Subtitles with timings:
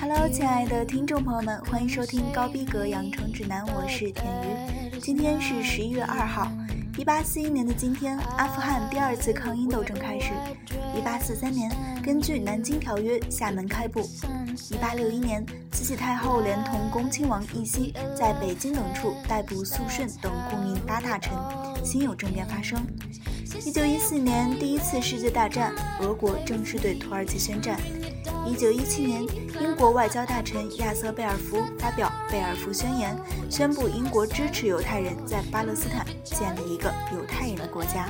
[0.00, 4.98] Hello，亲爱的听众朋友们，欢迎收听高逼格养成指南，我是田鱼。
[4.98, 6.50] 今天是十一月二号，
[6.96, 10.32] 一八四一年的今天，阿富汗第二次抗英斗争开始。
[10.98, 11.70] 一八四三年，
[12.02, 14.00] 根据《南京条约》，厦门开埠。
[14.68, 21.32] 一八六一年，慈禧太后连同恭亲王奕熙在北京等处逮捕肃顺等共命八大臣，
[21.84, 22.84] 新有政变发生。
[23.64, 27.78] 一九一四年，第一次世界大战，俄国正式对土耳其宣战。
[28.44, 29.22] 一九一七年，
[29.60, 33.16] 英国外交大臣亚瑟·贝尔福发表《贝尔福宣言》，
[33.54, 38.08] 宣布英国支持犹太人在巴勒斯坦建立一个犹太人的国家。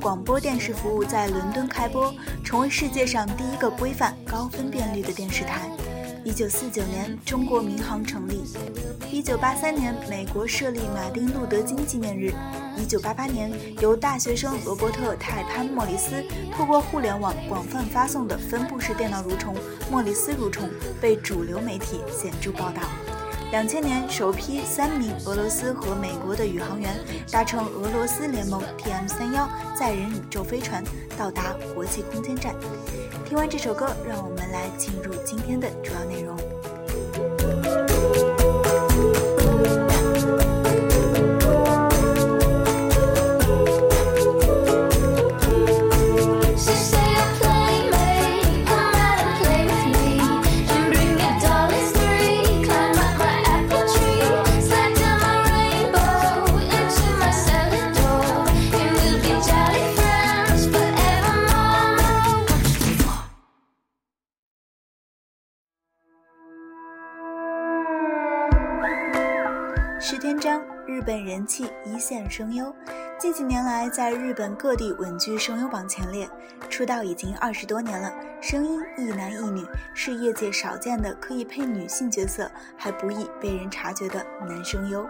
[0.00, 2.12] 广播电视服务在伦敦开播，
[2.42, 5.70] 成为世界上第一个规范高分辨率的电视台。
[6.24, 8.44] 一九四九年，中国民航成立。
[9.10, 12.32] 一九八三年，美国设立马丁·路德·金纪念日。
[12.78, 16.24] 一九八八年，由大学生罗伯特·泰潘·莫里斯
[16.56, 19.52] 透过互联网广泛发送的分布式电脑蠕虫
[19.90, 20.70] “莫里斯蠕虫”
[21.02, 22.82] 被主流媒体显著报道。
[23.52, 26.98] 两千年，首批三名俄罗斯和美国的宇航员
[27.30, 29.46] 搭乘俄罗斯联盟 TM 三幺
[29.78, 30.82] 载人宇宙飞船
[31.18, 32.54] 到达国际空间站。
[33.26, 36.34] 听完这首歌，让我们来进入今天的主要内容。
[71.12, 72.74] 本人气一线声优，
[73.20, 76.26] 近几年来在日本各地稳居声优榜前列。
[76.70, 79.62] 出道已经二十多年了，声音一男一女，
[79.92, 85.06] 是业界少见的可以配女性角色还不易被人察觉的男声优。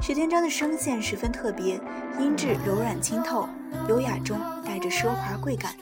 [0.00, 1.80] 石田章的声线十分特别，
[2.18, 3.48] 音质柔软清透，
[3.88, 5.76] 优雅中带着奢华贵感，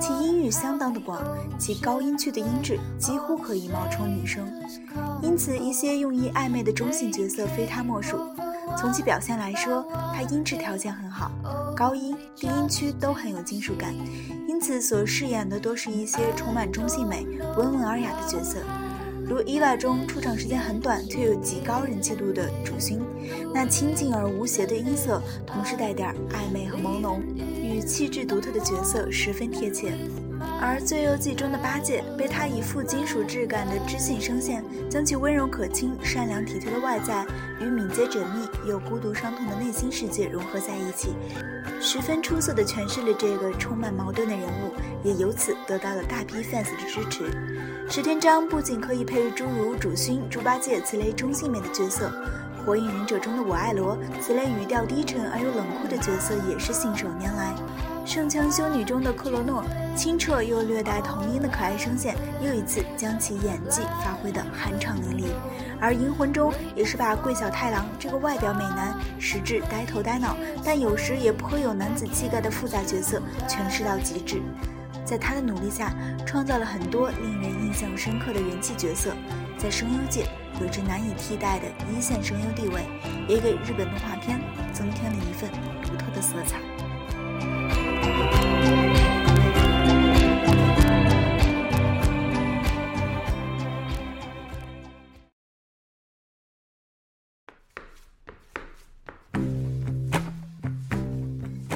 [0.00, 1.22] 其音域相当的广，
[1.58, 4.50] 其高音区的音质几乎可以冒充女声，
[5.20, 8.18] 因此一些用意暧昧的中性角色非他莫属。
[8.78, 9.84] 从其表现来说，
[10.14, 11.32] 他音质条件很好，
[11.74, 13.92] 高音、低音区都很有金属感，
[14.46, 18.60] 因此所饰演的多是一些充满中性美、温文尔雅的角色。
[19.26, 23.02] 如《EVA》中出场时间很短却有极高人气度的主勋，
[23.52, 27.18] 那清静而无邪的音色，同时带点暧昧和朦胧，
[27.88, 29.94] 气质独特的角色十分贴切。
[30.60, 37.24] 而《最游记》中的八戒，被他以富金属质感的知性声线，将其温柔可亲、善良体贴的外在
[37.60, 41.14] 与敏捷缜密又孤独伤痛的内心世界融合在一起，
[41.80, 44.72] 十分出色地诠释了这个充满矛盾的人物，
[45.02, 47.24] 也由此得到了大批 fans 的支持。
[47.88, 52.08] 石天章不仅可以配诸如主勋、猪八戒此类中性美的角色，
[52.68, 57.54] 《火影忍者》中的我爱罗此类语调低沉而又冷酷的角色也是信手拈来。
[58.06, 59.64] 《圣枪修女》中的克罗诺，
[59.96, 65.30] 清澈又略带童音的可爱声线，又一次将其演技发挥得酣畅淋漓。
[65.80, 73.18] 而《银魂》中也是把桂小太郎这个外表美男、实质呆头呆脑，但有时也颇有男子气概的复杂角色
[73.48, 74.42] 诠释到极致。
[75.08, 75.90] 在他的努力下，
[76.26, 79.16] 创造了很多令人印象深刻的人气角色，
[79.56, 80.26] 在声优界
[80.60, 82.84] 有着难以替代的一线声优地位，
[83.26, 84.38] 也给日本动画片
[84.70, 86.60] 增添了一份独特的色彩。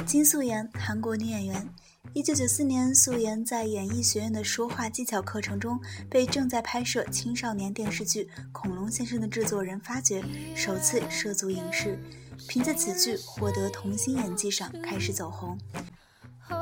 [0.05, 1.67] 金素妍，韩国女演员。
[2.13, 5.79] 一九九四年，素颜在演艺学院的说话技巧课程中，
[6.11, 10.23] 被正在拍摄青少年电视剧《恐龙先生》的制作人发掘，
[10.55, 11.97] 首次涉足影视，
[12.47, 15.57] 凭借此剧获得童星演技赏，开始走红。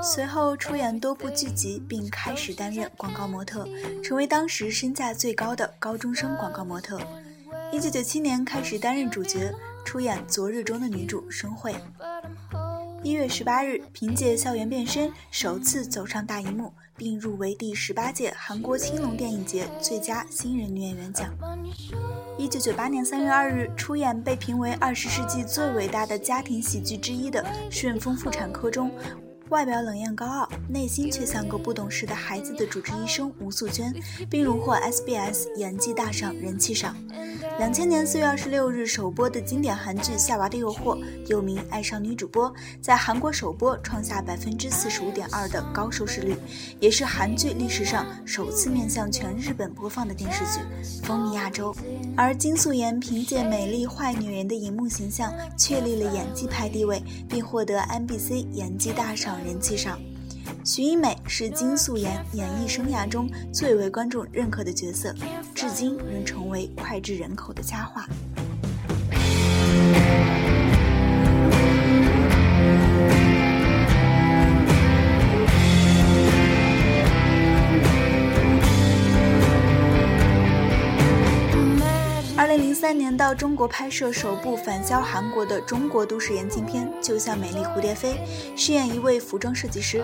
[0.01, 3.67] 随后出演多部剧集，并开始担任广告模特，
[4.01, 6.97] 成为当时身价最高的高中生广告模特。
[7.73, 9.53] 一九九七年开始担任主角，
[9.83, 11.75] 出演《昨日》中的女主生慧。
[13.03, 21.33] 一月十八日，凭借《校园变身》首次走上大荧幕，并入围第十八届韩国青龙电影节最佳新人女演员奖。
[22.37, 28.91] 一九九八年三月二日，出演被评为二十世纪最伟大的家庭喜剧之一的《顺风妇产科》中，
[29.51, 33.93] 外表冷艳高傲，内心却像个不懂事的孩子的主治医生吴素娟，
[34.29, 36.95] 并荣获 SBS 演技大赏人气赏。
[37.59, 42.49] 两千年四月二十六日首播的经典韩剧《夏娃的诱惑》，又名《爱上女主播》，
[42.81, 46.33] 在韩国首播创下百分之四十五点二的高收视率，
[46.79, 50.61] 也是韩剧历史上首次面向全日本播放的电视剧，
[51.03, 51.75] 风靡亚洲。
[52.15, 59.99] 而金素妍凭借美丽坏女人的荧幕形象，确立了演技派地位，并获得 MBC 演技大赏人气上。
[60.63, 65.13] 徐一美是金素妍演艺生涯中最为观众认可的角色，
[65.55, 68.07] 至今仍成为脍炙人口的佳话。
[82.81, 88.13] 三年到中国拍摄首部返销韩国的中国都市言情片《就像美丽蝴蝶飞》，
[88.59, 90.03] 饰演一位服装设计师。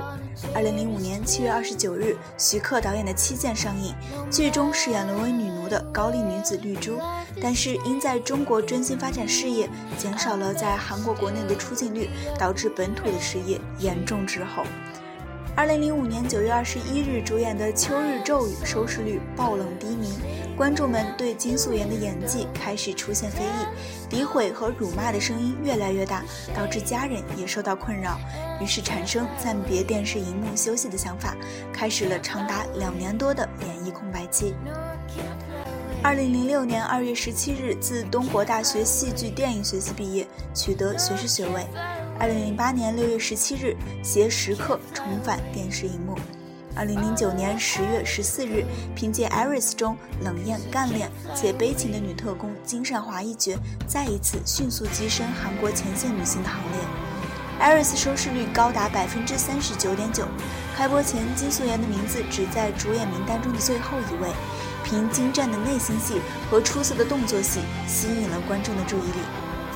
[0.53, 3.95] 二零零五年七月二十九日，徐克导演的《七剑》上映，
[4.29, 6.99] 剧中饰演沦为女奴的高丽女子绿珠，
[7.41, 12.07] 但是因在中国专心发展事业，减少了在韩国国内的出镜率，
[12.37, 14.61] 导致本土的事业严重滞后。
[15.57, 20.13] 二零零五年九月二十一日主演的《秋日骤雨》收视率爆冷低迷，
[20.55, 26.23] 观众们对金素妍的演技开始出现非议，诋毁和辱骂的声音越来越大，
[26.55, 28.19] 导致家人也受到困扰，
[28.61, 31.35] 于是产生暂别电视荧幕休息的想法，
[31.73, 34.53] 开始了长达两年多的演艺空白期。
[36.03, 41.65] 二零零六年二月十七日自东国大学戏剧电影学系毕业，取得学士学位。
[42.19, 46.17] 二零零八年六月十七日携《时刻》重返电视荧幕。
[46.75, 48.65] 二零零九年十月十四日，
[48.95, 53.55] 凭借《Iris》中冷艳干练且悲情的女特工金善华一角，
[53.87, 56.81] 再一次迅速跻身韩国前线女星的行列。
[57.83, 60.25] 《Iris》收视率高达百分之三十九点九。
[60.75, 64.29] 开播前，金素妍的名字只在主演名单中的最后一位。
[64.83, 66.19] 凭精湛的内心戏
[66.49, 69.19] 和出色的动作戏，吸引了观众的注意力，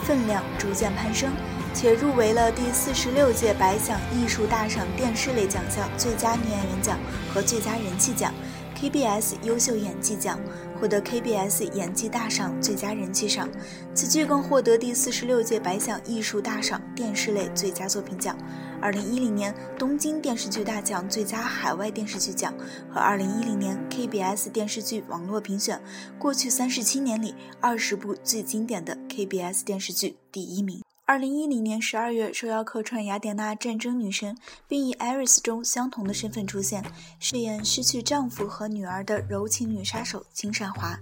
[0.04, 1.30] 分量逐渐攀升。
[1.73, 7.00] 且入围了第四十六届百想艺术大赏电视类奖项最佳女演员奖
[7.33, 8.33] 和最佳人气奖
[8.77, 10.39] ，KBS 优秀演技奖，
[10.79, 13.50] 获得 KBS 演技大赏最佳人气赏。
[13.94, 18.38] 此剧更获得第四十六届百想艺术大赏电视类最佳作品奖、
[18.81, 22.53] 二零一零年东京电视剧大奖最佳海外电视剧奖
[22.94, 25.81] 和二零一零年 KBS 电视剧网络评选
[26.19, 30.81] 过去三十七年里二十部最经典的 KBS 电视剧第一名。
[31.06, 36.86] 二零一零年十二月，受邀客串雅典娜战争女神，并以《Iris》中相同的身份出现，
[37.19, 40.98] 饰演失去丈夫和女儿的柔情女杀手金善华，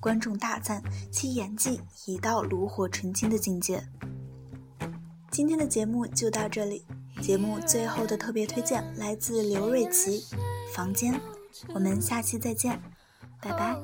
[0.00, 3.82] 观众大赞其演技已到炉火纯青的境界。
[5.30, 6.84] 今天的节目就到这里，
[7.22, 10.20] 节目最后的特别推荐来自刘瑞琦，
[10.74, 11.14] 《房间》，
[11.72, 12.78] 我们下期再见，
[13.40, 13.74] 拜拜。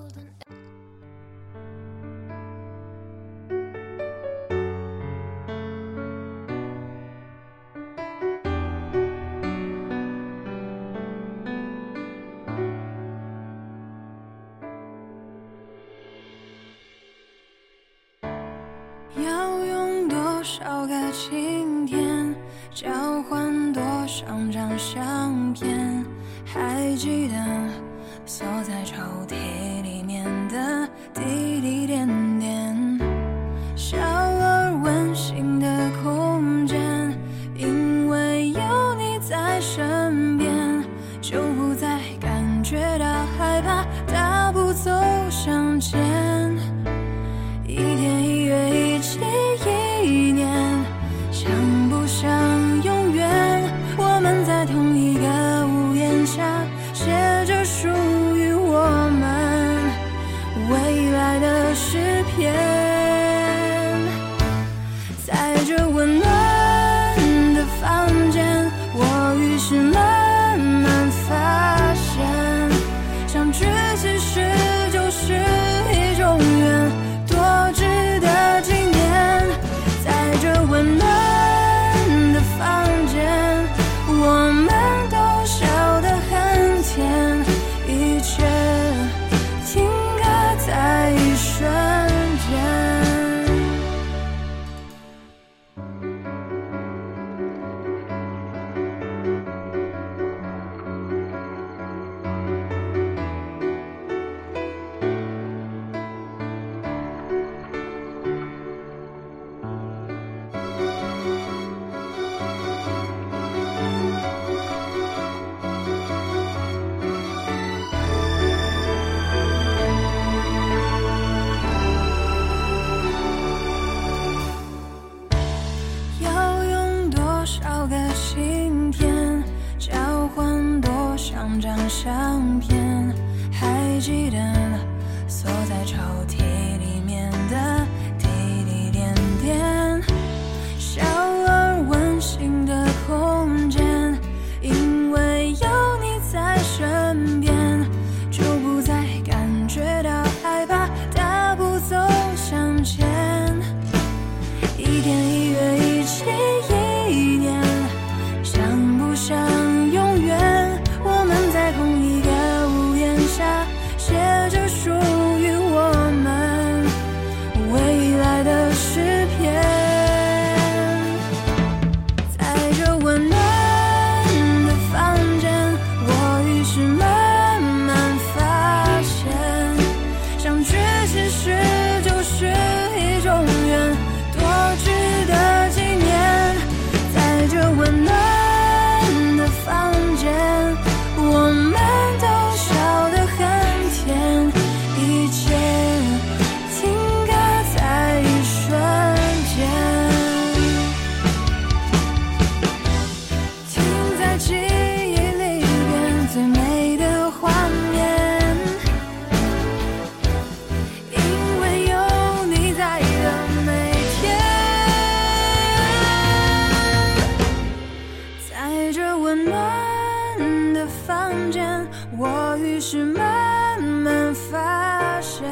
[221.50, 221.86] 间
[222.18, 225.48] 我于是慢慢发现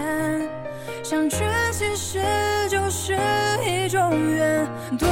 [1.02, 1.38] 相聚
[1.72, 2.18] 其实
[2.68, 3.16] 就是
[3.66, 4.66] 一种缘
[4.98, 5.08] 多